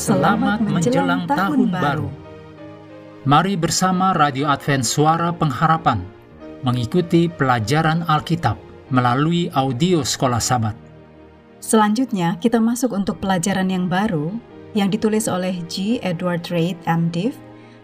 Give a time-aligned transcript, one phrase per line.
[0.00, 2.08] Selamat menjelang tahun baru.
[3.28, 6.00] Mari bersama Radio Advent Suara Pengharapan
[6.64, 8.56] mengikuti pelajaran Alkitab
[8.88, 10.72] melalui audio Sekolah Sabat.
[11.60, 14.32] Selanjutnya, kita masuk untuk pelajaran yang baru
[14.72, 16.00] yang ditulis oleh G.
[16.00, 17.36] Edward Reid, MDiv,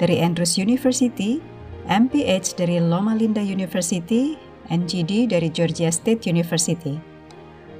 [0.00, 1.44] dari Andrews University,
[1.92, 4.40] MPH dari Loma Linda University,
[4.72, 7.17] NGD dari Georgia State University.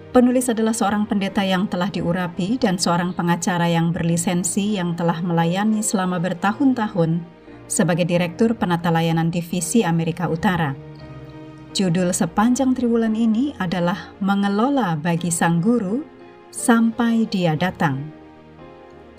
[0.09, 5.85] Penulis adalah seorang pendeta yang telah diurapi dan seorang pengacara yang berlisensi yang telah melayani
[5.85, 7.21] selama bertahun-tahun
[7.69, 10.73] sebagai Direktur Penata Layanan Divisi Amerika Utara.
[11.77, 16.01] Judul sepanjang triwulan ini adalah Mengelola bagi Sang Guru
[16.49, 18.01] sampai Dia Datang.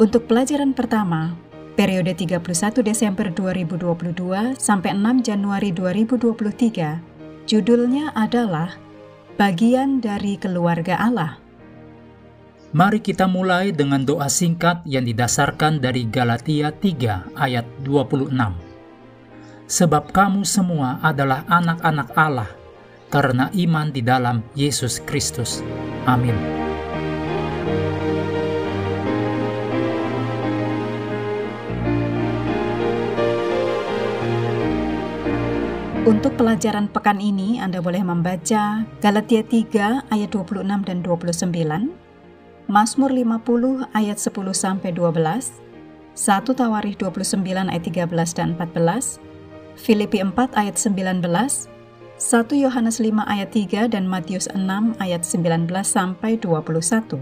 [0.02, 1.38] Untuk pelajaran pertama,
[1.77, 2.41] periode 31
[2.81, 8.88] Desember 2022 sampai 6 Januari 2023, judulnya adalah
[9.39, 11.39] bagian dari keluarga Allah.
[12.75, 18.36] Mari kita mulai dengan doa singkat yang didasarkan dari Galatia 3 ayat 26.
[19.64, 22.52] Sebab kamu semua adalah anak-anak Allah
[23.08, 25.64] karena iman di dalam Yesus Kristus.
[26.03, 26.36] Amin.
[36.08, 41.92] Untuk pelajaran pekan ini, Anda boleh membaca Galatia 3 ayat 26 dan 29,
[42.72, 45.59] Mazmur 50 ayat 10 sampai 12,
[46.16, 49.20] 1 Tawarikh 29 ayat 13 dan 14,
[49.75, 51.67] Filipi 4 ayat 19, 1
[52.64, 57.20] Yohanes 5 ayat 3 dan Matius 6 ayat 19 sampai 21.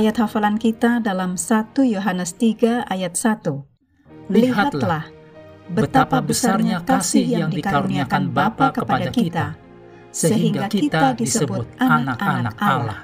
[0.00, 3.60] Ayat hafalan kita dalam 1 Yohanes 3 ayat 1.
[4.32, 5.12] Lihatlah,
[5.72, 9.46] betapa besarnya kasih yang dikaruniakan Bapa kepada kita,
[10.12, 13.00] sehingga kita disebut anak-anak Allah.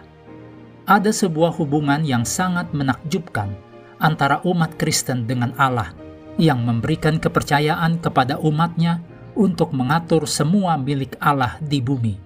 [0.88, 3.52] Ada sebuah hubungan yang sangat menakjubkan
[4.00, 5.92] antara umat Kristen dengan Allah
[6.38, 9.02] yang memberikan kepercayaan kepada umatnya
[9.34, 12.16] untuk mengatur semua milik Allah di bumi.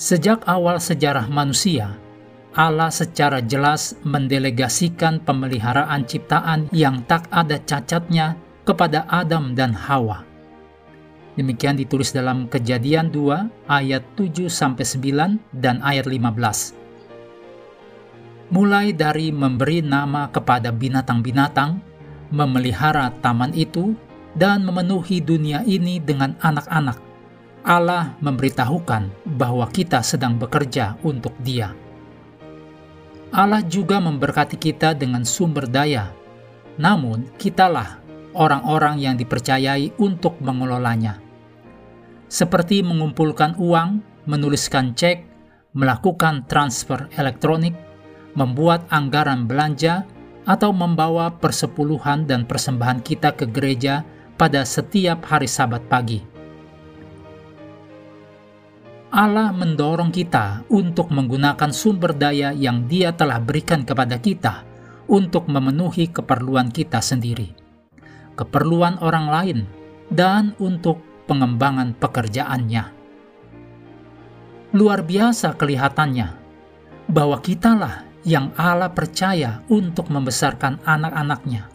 [0.00, 1.92] Sejak awal sejarah manusia,
[2.56, 8.34] Allah secara jelas mendelegasikan pemeliharaan ciptaan yang tak ada cacatnya
[8.70, 10.22] kepada Adam dan Hawa.
[11.34, 16.78] Demikian ditulis dalam Kejadian 2 ayat 7 sampai 9 dan ayat 15.
[18.54, 21.82] Mulai dari memberi nama kepada binatang-binatang,
[22.30, 23.98] memelihara taman itu,
[24.38, 26.98] dan memenuhi dunia ini dengan anak-anak,
[27.66, 31.74] Allah memberitahukan bahwa kita sedang bekerja untuk Dia.
[33.34, 36.10] Allah juga memberkati kita dengan sumber daya,
[36.74, 37.99] namun kitalah
[38.34, 41.18] orang-orang yang dipercayai untuk mengelolanya.
[42.30, 45.26] Seperti mengumpulkan uang, menuliskan cek,
[45.74, 47.74] melakukan transfer elektronik,
[48.38, 50.06] membuat anggaran belanja,
[50.46, 54.02] atau membawa persepuluhan dan persembahan kita ke gereja
[54.40, 56.22] pada setiap hari Sabat pagi.
[59.10, 64.62] Allah mendorong kita untuk menggunakan sumber daya yang Dia telah berikan kepada kita
[65.10, 67.59] untuk memenuhi keperluan kita sendiri
[68.34, 69.58] keperluan orang lain,
[70.10, 70.98] dan untuk
[71.30, 72.84] pengembangan pekerjaannya.
[74.74, 76.28] Luar biasa kelihatannya
[77.10, 81.66] bahwa kitalah yang Allah percaya untuk membesarkan anak-anaknya,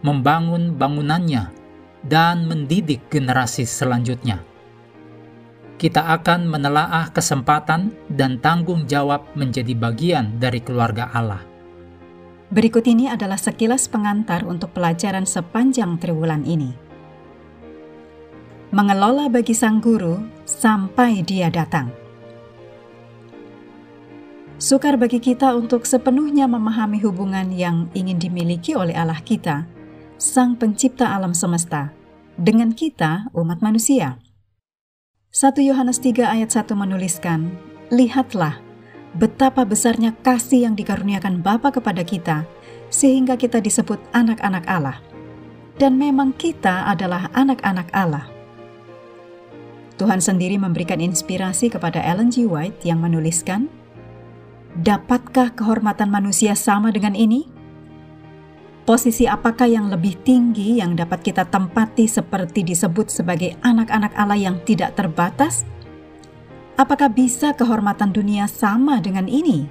[0.00, 1.52] membangun bangunannya,
[2.06, 4.42] dan mendidik generasi selanjutnya.
[5.76, 11.51] Kita akan menelaah kesempatan dan tanggung jawab menjadi bagian dari keluarga Allah.
[12.52, 16.76] Berikut ini adalah sekilas pengantar untuk pelajaran sepanjang triwulan ini.
[18.76, 21.88] Mengelola bagi sang guru sampai dia datang.
[24.60, 29.64] Sukar bagi kita untuk sepenuhnya memahami hubungan yang ingin dimiliki oleh Allah kita,
[30.20, 31.90] Sang Pencipta alam semesta,
[32.36, 34.20] dengan kita, umat manusia.
[35.32, 37.48] 1 Yohanes 3 ayat 1 menuliskan,
[37.88, 38.60] Lihatlah,
[39.16, 42.48] betapa besarnya kasih yang dikaruniakan Bapa kepada kita,
[42.88, 44.98] sehingga kita disebut anak-anak Allah.
[45.76, 48.28] Dan memang kita adalah anak-anak Allah.
[49.96, 52.44] Tuhan sendiri memberikan inspirasi kepada Ellen G.
[52.48, 53.68] White yang menuliskan,
[54.72, 57.44] Dapatkah kehormatan manusia sama dengan ini?
[58.88, 64.56] Posisi apakah yang lebih tinggi yang dapat kita tempati seperti disebut sebagai anak-anak Allah yang
[64.64, 65.68] tidak terbatas?
[66.72, 69.68] Apakah bisa kehormatan dunia sama dengan ini?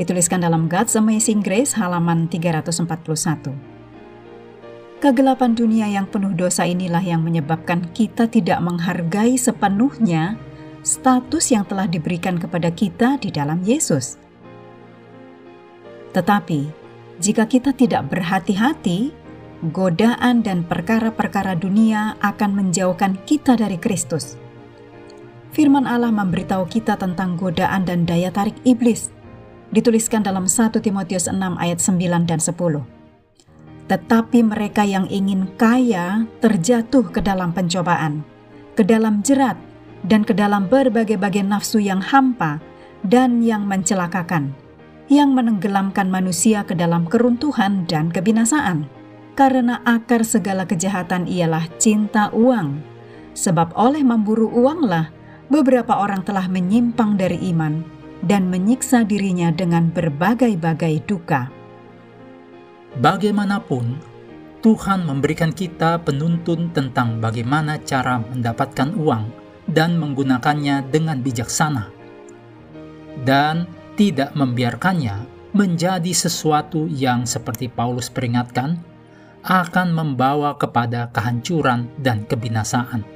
[0.00, 3.52] Dituliskan dalam God's Amazing Grace halaman 341.
[5.04, 10.40] Kegelapan dunia yang penuh dosa inilah yang menyebabkan kita tidak menghargai sepenuhnya
[10.80, 14.16] status yang telah diberikan kepada kita di dalam Yesus.
[16.16, 16.60] Tetapi,
[17.20, 19.12] jika kita tidak berhati-hati,
[19.68, 24.45] godaan dan perkara-perkara dunia akan menjauhkan kita dari Kristus.
[25.54, 29.10] Firman Allah memberitahu kita tentang godaan dan daya tarik iblis,
[29.70, 32.54] dituliskan dalam 1 Timotius 6 ayat 9 dan 10.
[33.86, 38.26] Tetapi mereka yang ingin kaya terjatuh ke dalam pencobaan,
[38.74, 39.54] ke dalam jerat,
[40.02, 42.58] dan ke dalam berbagai-bagai nafsu yang hampa
[43.06, 44.54] dan yang mencelakakan
[45.06, 48.90] yang menenggelamkan manusia ke dalam keruntuhan dan kebinasaan.
[49.36, 52.80] Karena akar segala kejahatan ialah cinta uang.
[53.36, 55.12] Sebab oleh memburu uanglah
[55.46, 57.82] beberapa orang telah menyimpang dari iman
[58.26, 61.52] dan menyiksa dirinya dengan berbagai-bagai duka.
[62.96, 64.00] Bagaimanapun,
[64.64, 69.24] Tuhan memberikan kita penuntun tentang bagaimana cara mendapatkan uang
[69.68, 71.92] dan menggunakannya dengan bijaksana.
[73.22, 78.76] Dan tidak membiarkannya menjadi sesuatu yang seperti Paulus peringatkan
[79.46, 83.15] akan membawa kepada kehancuran dan kebinasaan.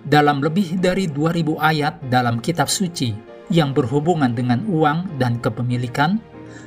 [0.00, 3.12] Dalam lebih dari 2000 ayat dalam kitab suci
[3.52, 6.16] yang berhubungan dengan uang dan kepemilikan,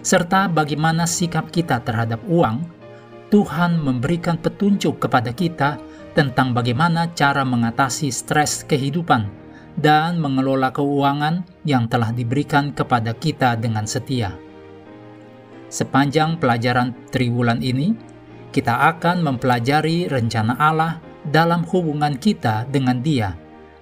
[0.06, 2.62] serta bagaimana sikap kita terhadap uang,
[3.34, 5.82] Tuhan memberikan petunjuk kepada kita
[6.14, 9.26] tentang bagaimana cara mengatasi stres kehidupan
[9.74, 14.38] dan mengelola keuangan yang telah diberikan kepada kita dengan setia.
[15.74, 17.98] Sepanjang pelajaran triwulan ini,
[18.54, 23.36] kita akan mempelajari rencana Allah dalam hubungan kita dengan Dia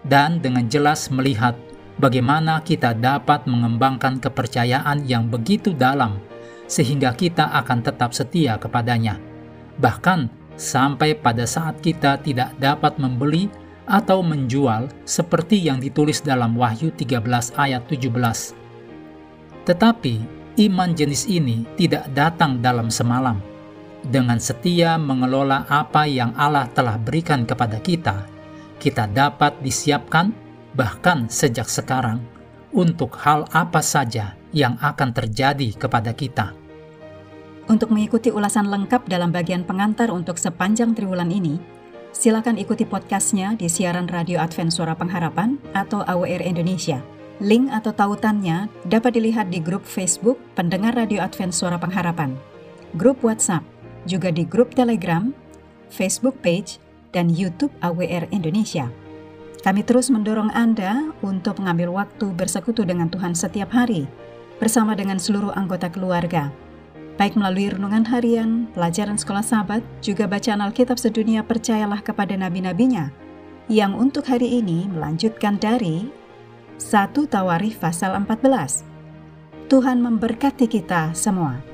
[0.05, 1.57] dan dengan jelas melihat
[1.97, 6.17] bagaimana kita dapat mengembangkan kepercayaan yang begitu dalam
[6.69, 9.19] sehingga kita akan tetap setia kepadanya.
[9.81, 13.49] Bahkan sampai pada saat kita tidak dapat membeli
[13.89, 18.55] atau menjual seperti yang ditulis dalam Wahyu 13 ayat 17.
[19.67, 20.15] Tetapi
[20.69, 23.50] iman jenis ini tidak datang dalam semalam.
[24.01, 28.25] Dengan setia mengelola apa yang Allah telah berikan kepada kita,
[28.81, 30.33] kita dapat disiapkan
[30.73, 32.17] bahkan sejak sekarang
[32.73, 36.57] untuk hal apa saja yang akan terjadi kepada kita.
[37.69, 41.61] Untuk mengikuti ulasan lengkap dalam bagian pengantar untuk sepanjang triwulan ini,
[42.11, 46.99] Silakan ikuti podcastnya di siaran radio Advent Suara Pengharapan atau AWR Indonesia.
[47.39, 52.35] Link atau tautannya dapat dilihat di grup Facebook Pendengar Radio Advent Suara Pengharapan,
[52.99, 53.63] grup WhatsApp,
[54.07, 55.33] juga di grup Telegram,
[55.91, 56.77] Facebook page,
[57.11, 58.87] dan YouTube AWR Indonesia.
[59.61, 64.09] Kami terus mendorong Anda untuk mengambil waktu bersekutu dengan Tuhan setiap hari
[64.57, 66.49] bersama dengan seluruh anggota keluarga
[67.21, 73.13] baik melalui renungan harian, pelajaran sekolah sahabat, juga bacaan Alkitab sedunia percayalah kepada nabi-nabinya,
[73.69, 76.09] yang untuk hari ini melanjutkan dari
[76.81, 78.81] 1 Tawarif pasal 14.
[79.69, 81.70] Tuhan memberkati kita semua.